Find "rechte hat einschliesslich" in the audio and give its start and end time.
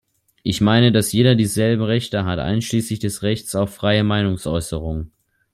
1.83-2.97